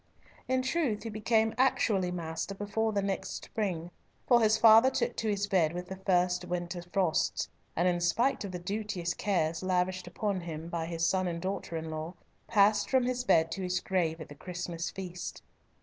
In 0.47 0.63
truth 0.63 1.03
he 1.03 1.09
became 1.11 1.53
actually 1.59 2.09
master 2.09 2.55
before 2.55 2.91
the 2.91 3.03
next 3.03 3.43
spring, 3.45 3.91
for 4.27 4.41
his 4.41 4.57
father 4.57 4.89
took 4.89 5.15
to 5.17 5.29
his 5.29 5.45
bed 5.45 5.73
with 5.73 5.89
the 5.89 5.95
first 5.95 6.43
winter 6.45 6.81
frosts, 6.91 7.47
and 7.75 7.87
in 7.87 8.01
spite 8.01 8.43
of 8.43 8.51
the 8.51 8.57
duteous 8.57 9.13
cares 9.13 9.61
lavished 9.61 10.07
upon 10.07 10.41
him 10.41 10.69
by 10.69 10.87
his 10.87 11.05
son 11.05 11.27
and 11.27 11.39
daughter 11.39 11.77
in 11.77 11.91
law, 11.91 12.15
passed 12.47 12.89
from 12.89 13.03
his 13.03 13.23
bed 13.23 13.51
to 13.51 13.61
his 13.61 13.79
grave 13.79 14.19
at 14.19 14.27
the 14.29 14.33
Christmas 14.33 14.89
feast. 14.89 15.43